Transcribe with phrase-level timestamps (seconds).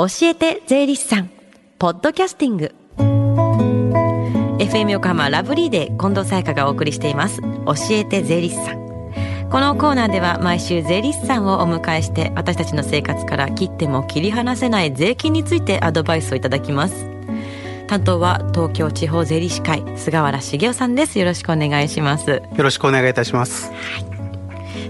[0.00, 1.30] 教えて税理士さん。
[1.76, 2.72] ポッドキャスティング。
[4.60, 7.40] FM 横浜ラブリーで近藤沙耶香がお送りしています。
[7.40, 9.48] 教えて税理士さん。
[9.50, 17.04] このコーナーでは毎週税理士さんをお迎えして私たちの生活から切っても切り離せない税金についてアドバイスをいただきます。
[17.88, 21.18] 担当は東京地方税理士会菅原茂雄さんです。
[21.18, 22.30] よろしくお願いします。
[22.30, 24.17] よろしくお願いいたします、はい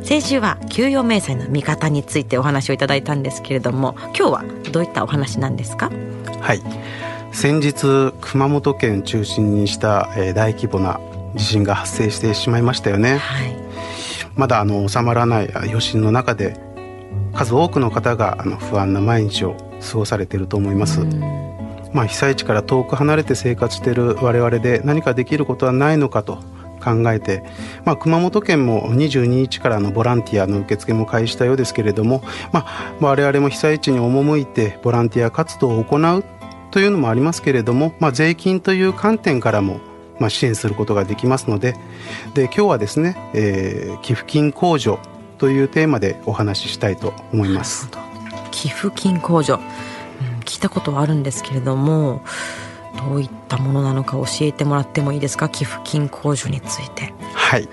[0.09, 5.91] 先週は給与明細の見方についてお話をいただいたんですけれども今日はどういったお話なんですか？
[6.41, 6.63] はい。
[7.31, 10.99] 先日熊本県中心にした、えー、大規模な
[11.35, 13.55] 地震が発生してしまいましたよね、はい、
[14.35, 16.59] まだあの収まらない余震の中で
[17.35, 19.57] 数多くの方があの不安な毎日を
[19.93, 21.01] 過ごされていると思います、
[21.93, 26.39] まあ、被災地から遠く離れて生活している我々で何かできることはないのかと
[26.79, 27.45] 考えて、
[27.85, 36.25] まあ、熊本県も22日からのボランティアの受付も開始したようですけれども、まあ、我々も被災地に赴いてボランティア活動を行う
[36.71, 39.81] というのもありますけれども、まあ、税金という観点からも
[40.19, 41.75] まあ支援することができますので
[42.35, 44.99] で今日はですね、えー、寄付金控除
[45.39, 47.89] というテーマでお話ししたいと思います。
[48.51, 52.23] 寄付金控除、うん、聞いたことはあるんですけれども
[52.99, 55.49] どういったものなのか教えてもらってもいいですか？
[55.49, 57.15] 寄付金控除について。
[57.35, 57.69] はい、うん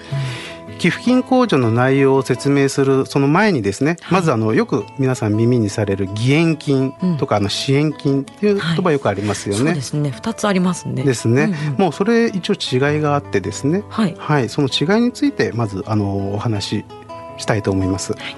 [0.78, 9.64] 寄付金控除の内容を説明するその前にですね、まずあのよく皆さん耳にされる義援金とかあの支援金っていう言葉よくありますよね。
[9.64, 10.10] はい、そうですね。
[10.10, 11.04] 2つありますね。
[11.04, 16.86] ですね、うんうん、もうそれ一応違いがあってですね、はい、はい、その違いについてまずあのお話し
[17.38, 18.12] したいと思います。
[18.12, 18.36] はい。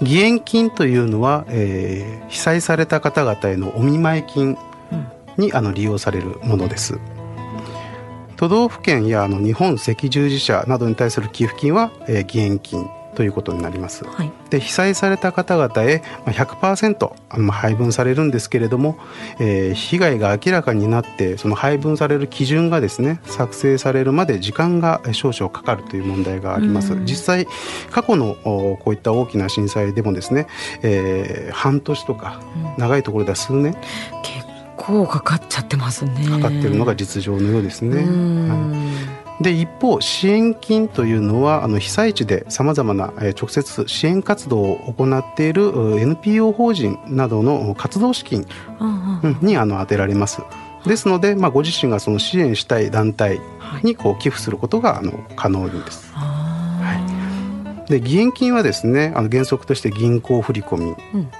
[0.00, 4.58] 義援金というのは、えー、被災された方々へのお見舞い金
[5.36, 6.98] にあの利用されるものです。
[8.36, 14.04] 都道府県やあの日本赤十字社などに対する寄付金は、えー、義援金ということになります。
[14.04, 18.98] はい、で被災された方々へ100%あの配分されるんですけれども、
[19.38, 26.94] えー、被害が明らかになってその配分される基準がですね作成されるまで時間が少々かかるという問題があります。
[27.04, 27.46] 実際
[27.90, 30.46] 過去のこういった大きな震災でもですね、
[30.82, 32.40] えー、半年とか
[32.78, 33.76] 長いところでは数年、
[34.86, 36.26] 構かかっちゃってますね。
[36.26, 38.02] かかってるのが実情のようですね。
[38.02, 39.42] はい。
[39.42, 48.46] で一方支援金というのはあの被災地でさまざまな直接支援活動を行っている NPO 法人などの活動資金
[49.42, 50.42] にあの当てられます。
[50.86, 53.40] ですので、まあ、ご自身がその支援したい団体
[53.82, 56.12] にこう寄付することがあの可能です。
[56.14, 56.94] は
[57.88, 61.30] い、で義援金はですねあの原則として銀行振込、うん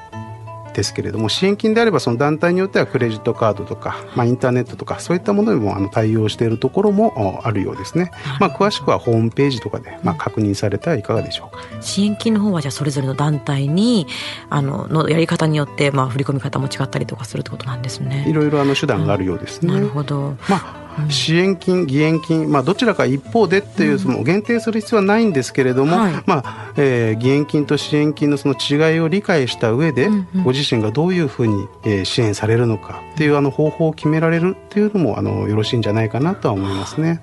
[0.75, 14.07] ですけれども支援金であればその団体によってはクレジットカードとか、まあ、インターネットとかそういったものにもあの対応しているところもあるようですね、まあ、詳しくはホームページとかで、まあ、確認されたらいかがでしょうか、支援金の方はじゃあそれぞれの団体に
[14.51, 18.25] あののやり方によって、まあ、振り込み方も違ったりとかするってことなんですね。
[18.29, 37.21] いろいろあの手段があるようですね、なるほど、まあ支援金、義援金、まあ、どちらか一方でっていうその限定する必要はないんですけれども、はい、まあえー、義援金と支援金のその違いを理解した上で、うんうん、ご自身がどういうふうに、えー、支援されるのかっていうあの方法を決められるっていうのもあのよろしいんじゃないかなとは思いますね。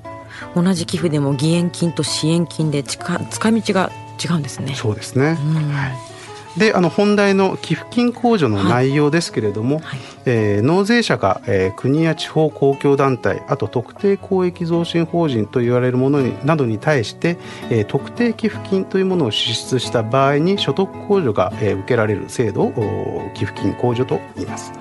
[0.55, 3.91] 同じ寄付でも義援金と支援金で使い道が
[4.23, 4.73] 違うんですね。
[4.75, 5.37] そうですね。
[5.39, 6.10] うん、はい
[6.57, 17.37] であの本題の寄付金控除の内容ですけれども、はい、えー、納税者が、えー、国や地方公共団体あと特定公益増進法人と言われるものになどに対して、
[17.69, 24.73] えー、特定寄付金というものを支出した場合に所得控除が、えー、受けられる制度を寄付金控除と言います。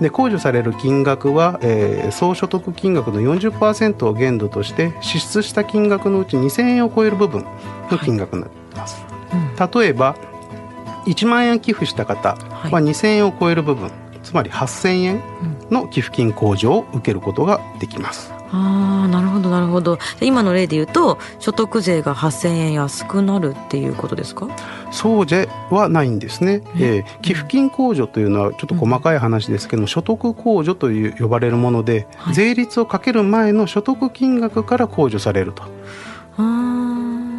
[0.00, 7.44] で控除される金額は、えー、総所得金額の40%を限度として支出した金額のうち2000円を超える部分
[7.90, 9.00] の金額になっています。
[9.02, 10.16] はいうん、例えば
[11.08, 12.36] 1万円寄付した方は
[12.80, 13.90] 2000円を超える部分
[14.22, 15.22] つまり8000円
[15.70, 18.32] の寄付金控除を受けることができます。
[18.50, 19.98] ああなるほどなるほど。
[20.22, 24.48] 今の例で言うと所得税が8000円安くなるっていうことですか？
[24.90, 35.64] そうではないんですね、えー、寄付金控除というのはちょっと細かい話ですけども、うん、所得控除という呼ばれるもので、はい、税率をかける前の所得金額から控除されると。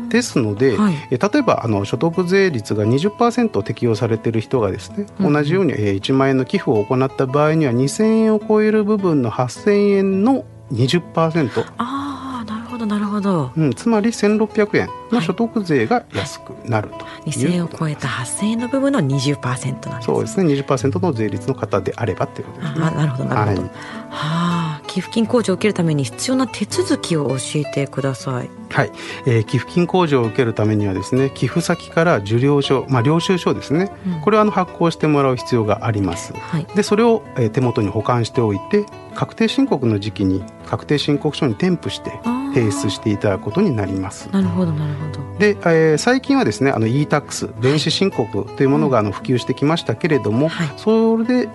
[0.09, 11.65] ですので、はい、例えばあの所得税率が20%適用されている人がですね、うん、同じように1万円の寄付を行った場合には2000円を超える部分の8000円の20%。
[11.77, 20.53] ああなるほどなるほど、うん、つまり1600円の所得税が安くなると、はい、2000円を超えた8000円の部分の20%なんです、ね、そうですね。
[20.53, 22.85] 20%の税率の方であればっていうことですね。
[22.85, 23.69] あなるほどなるほど、はい、は
[24.11, 24.58] あ
[24.89, 28.49] 寄付金控除を受けるために必要な手続きを教えてください。
[28.71, 28.91] はい、
[29.25, 38.85] えー、寄付金控除を受けるためにはですね寄付先から受領書、まあ、領収書ですね、うん、これをあの発行してもらう必要があります、はい、でそれを、えー、手元に保管しておいて
[39.19, 42.21] 確定申告の時期に確定申告書に添付して
[42.53, 44.29] 提出していただくことになります。
[44.31, 45.37] なるほどなるほど。
[45.39, 51.47] で、えー、最近はですねあの e-tax 電子申告というものがあの普及してきましたけれども、はい、それ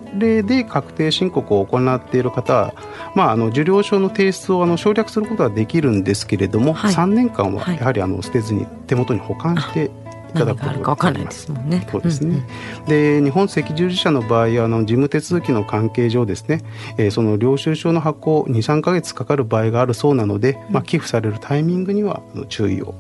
[0.43, 2.75] で確定申告を行っている方は、
[3.15, 10.04] まあ、あの受領証の提出をあの省略することはできるんですけれども、はい、3年間はやはりあの捨てずに手元に保管してい
[10.35, 11.49] ただくことがかります。
[11.49, 12.29] ね、そうですね。
[12.29, 16.63] うんうん、で日本赤十字社の場合はあの事務手続きの関係上ですね、
[16.99, 22.95] えー、その領収書の発行二三か月かかる場合があるそうなので、まあ寄付されるタイミングには注意を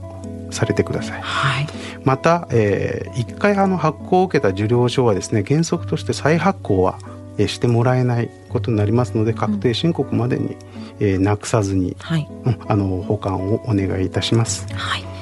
[0.50, 1.20] されてください。
[1.20, 1.66] はい、
[2.04, 6.98] また、えー、1回あの発行を受けた受領書はですね原則として再発行は
[7.38, 10.56] してもらえないことになりますので確定申告までに、うん、
[11.00, 12.28] えー、なくさずに、はい、
[12.68, 14.66] あの保管をお願いいたします。
[14.72, 15.13] はい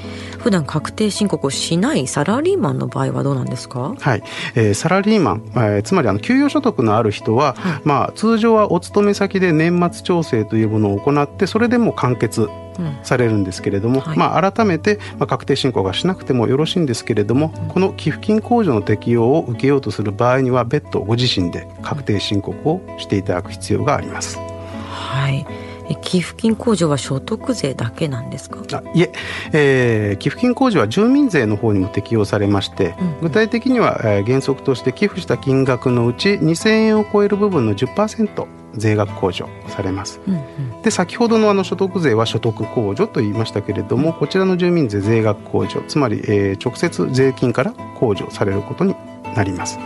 [0.43, 3.95] 普段確定申告をしないサラリーマンの場合はどうなんですか？
[3.99, 4.23] はい、
[4.55, 12.49] えー、サラリーマン、えー、つまりあの給与所得のある人は、はい、まあ通常はお勤め先で年末調整というものを行ってそれでも完結
[13.03, 24.39] されるんですけれども、うんはい、まあ、改めて、まあ、確定申告はしなくてもよろしいんですけれども、うん、この寄付金控除の適用を受けようとする場合には別途ご自身で確定申告をしていただく必要があります。
[24.89, 25.47] はい
[26.03, 28.61] 寄付金控除は所得税だけなんですか？
[28.73, 29.13] あいえ
[29.53, 48.95] えー、寄付金控除は住民税の方にも適用されまして、うんうん、具体的には、えー、原則として寄付した金額のうち2000円を超える部分の10%税額控除されます、うんうん、で先ほどのあの所得税は所得控除と言いましたけれどもこちらの住民税税額控除つまり、えー、直接税金から控除されることに
[49.37, 49.79] なります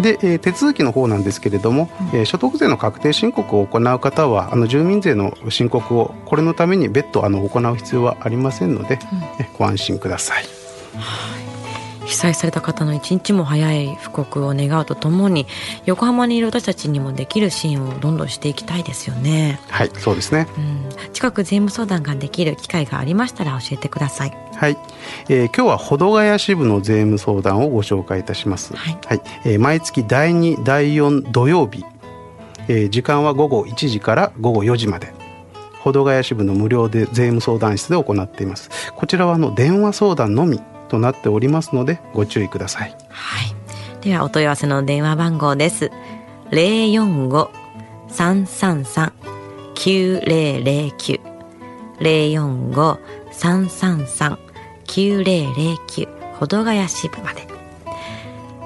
[0.00, 8.98] で、えー、手続きの方なんですけれども、うん、えー、所得税の確定申告を行う方はあの住民税の申告をこれのために別途あの行う必要はありませんので、
[9.38, 10.44] うん、ご安心ください。
[12.06, 15.46] 被災された方の一日も早い復刻を願うとともに
[15.84, 19.60] 横浜にいる私たちにもできる支援をどんどんしていきたいですよね。
[19.68, 20.60] はいそうですね、う
[21.08, 24.36] ん、近く税務相談ができる機会がありましたら教えてください。
[24.54, 24.78] はい、
[25.28, 28.74] えー、今日は保土ヶ谷支部の税務相談をご紹介いたします。
[28.74, 31.84] はい、はい、えー、毎月第2第4土曜日、
[32.68, 35.14] えー、時間は午後1時から午後4時まで。
[35.80, 38.70] 保土ヶ谷支部の無料で税務相談室で行っています。
[38.96, 42.96] こちらはあの電話相談のみとなっておりますのでご注意ください。
[43.08, 43.54] はい。
[44.00, 45.90] ではお問い合わせの電話番号です。
[46.50, 47.50] 零四五
[48.08, 49.12] 三三三
[49.74, 51.20] 九零零九
[52.00, 52.98] 零四五
[53.32, 54.38] 三三三
[54.84, 57.46] 九零零九ほどがや支部まで。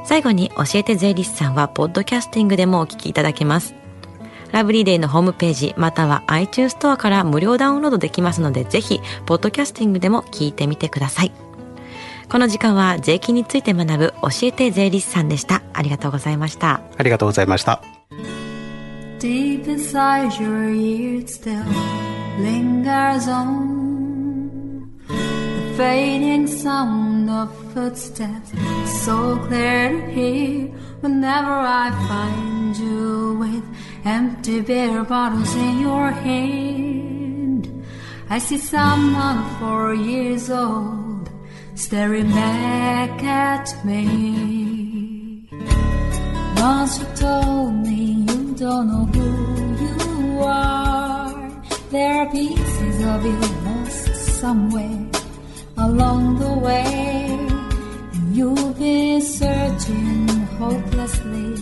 [0.04, 3.74] 最後に教えて税理士さんはポッドキャスティングでもお聞きいただけます。
[4.52, 11.32] ラブリーデーのホームページまたは iTunes ストアから無料ダウンロードできますのでぜひポッドキャスティングでも聞いてみてください。
[12.30, 17.82] この時間は税金について学ぶ教えて税理士さんでしたありがとうございましたありがとうございました
[19.18, 21.60] Deep inside your ear still
[22.40, 28.52] lingers on The fading sound of footsteps
[29.04, 30.68] So clear to hear
[31.02, 33.64] Whenever I find you with
[34.04, 37.66] Empty beer bottles in your hand
[38.30, 40.99] I see someone four years old
[41.80, 45.48] staring back at me.
[46.56, 49.28] Once you told me you don't know who
[49.84, 51.32] you are.
[51.90, 55.00] There are pieces of you lost somewhere
[55.78, 57.48] along the way.
[58.12, 60.28] And you've been searching
[60.60, 61.54] hopelessly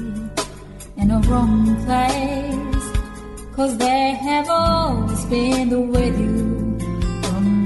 [0.97, 2.87] in a wrong place.
[3.55, 6.68] Cause they have always been with you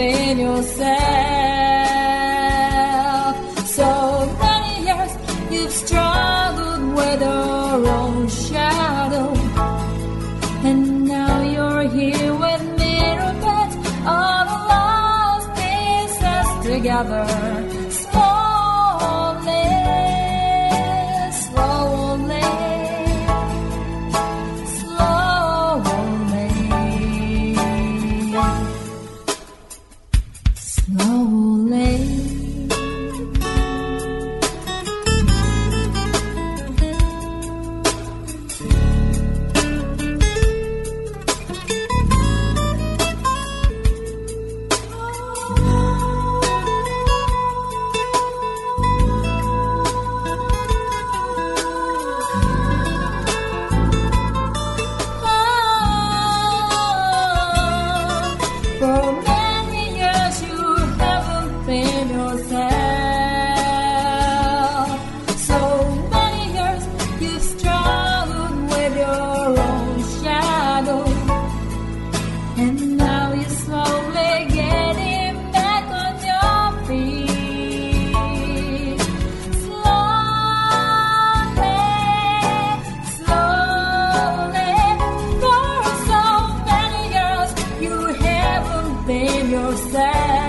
[0.00, 0.90] In yourself.
[3.66, 3.90] So
[4.40, 5.12] many years
[5.50, 9.32] you've struggled with your own shadow.
[10.68, 12.94] And now you're here with me,
[14.06, 17.39] all the lost pieces together.
[89.10, 90.39] within yourself.